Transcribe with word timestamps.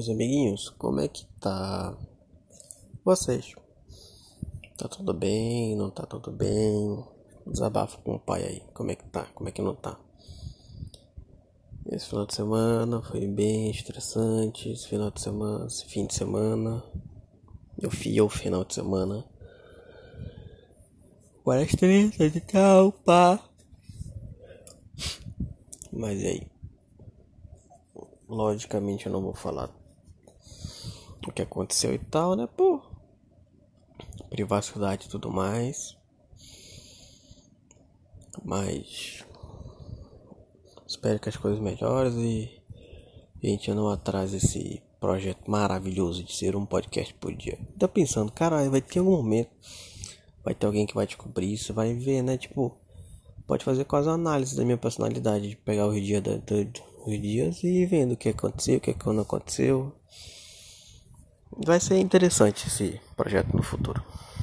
meus 0.00 0.08
amiguinhos, 0.08 0.70
como 0.78 0.98
é 1.00 1.08
que 1.08 1.26
tá 1.38 1.94
vocês? 3.04 3.54
Tá 4.78 4.88
tudo 4.88 5.12
bem? 5.12 5.76
Não 5.76 5.90
tá 5.90 6.06
tudo 6.06 6.32
bem? 6.32 7.04
Desabafo 7.46 7.98
com 7.98 8.14
o 8.14 8.18
pai 8.18 8.42
aí, 8.42 8.62
como 8.72 8.90
é 8.90 8.94
que 8.94 9.04
tá? 9.04 9.26
Como 9.34 9.50
é 9.50 9.52
que 9.52 9.60
não 9.60 9.74
tá? 9.74 10.00
Esse 11.84 12.06
final 12.06 12.24
de 12.24 12.34
semana 12.34 13.02
foi 13.02 13.26
bem 13.26 13.70
estressante, 13.70 14.70
esse 14.70 14.88
final 14.88 15.10
de 15.10 15.20
semana, 15.20 15.66
esse 15.66 15.84
fim 15.84 16.06
de 16.06 16.14
semana, 16.14 16.82
eu 17.78 17.90
fui 17.90 18.18
o 18.22 18.28
final 18.30 18.64
de 18.64 18.72
semana. 18.72 19.22
Agora 21.42 21.62
estressante 21.62 22.38
e 22.38 22.40
tal, 22.40 22.90
pá. 22.90 23.38
Mas 25.92 26.22
e 26.22 26.26
aí? 26.26 26.46
Logicamente 28.26 29.04
eu 29.04 29.12
não 29.12 29.20
vou 29.20 29.34
falar 29.34 29.78
o 31.26 31.32
que 31.32 31.42
aconteceu 31.42 31.94
e 31.94 31.98
tal, 31.98 32.34
né? 32.34 32.48
Pô, 32.56 32.80
privacidade 34.28 35.06
e 35.06 35.10
tudo 35.10 35.30
mais. 35.30 35.96
Mas 38.44 39.24
espero 40.86 41.18
que 41.18 41.28
as 41.28 41.36
coisas 41.36 41.60
melhores 41.60 42.14
e 42.14 42.60
a 43.42 43.46
gente 43.46 43.72
não 43.72 43.88
atrase 43.88 44.36
esse 44.36 44.82
projeto 45.00 45.50
maravilhoso 45.50 46.22
de 46.22 46.34
ser 46.34 46.54
um 46.54 46.66
podcast 46.66 47.12
por 47.14 47.34
dia. 47.34 47.58
Tô 47.78 47.88
pensando, 47.88 48.30
caralho, 48.30 48.70
vai 48.70 48.82
ter 48.82 48.98
algum 48.98 49.12
momento, 49.12 49.50
vai 50.44 50.54
ter 50.54 50.66
alguém 50.66 50.86
que 50.86 50.94
vai 50.94 51.06
descobrir 51.06 51.52
isso, 51.52 51.72
vai 51.72 51.94
ver, 51.94 52.22
né? 52.22 52.36
Tipo, 52.36 52.76
pode 53.46 53.64
fazer 53.64 53.84
quase 53.84 54.08
uma 54.08 54.14
análise 54.14 54.54
da 54.54 54.64
minha 54.64 54.76
personalidade, 54.76 55.48
de 55.48 55.56
pegar 55.56 55.86
os 55.86 56.00
dias, 56.00 56.22
da, 56.22 56.32
os 57.06 57.20
dias 57.20 57.64
e 57.64 57.86
vendo 57.86 58.12
o 58.12 58.16
que 58.16 58.28
aconteceu, 58.28 58.76
o 58.76 58.80
que 58.80 58.94
não 59.06 59.22
aconteceu. 59.22 59.92
Vai 61.62 61.78
ser 61.78 61.98
interessante 61.98 62.68
esse 62.68 62.98
projeto 63.14 63.54
no 63.54 63.62
futuro. 63.62 64.02